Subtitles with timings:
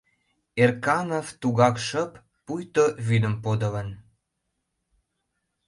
[0.61, 2.11] Эрканов тугак шып,
[2.45, 3.89] пуйто вӱдым подылын.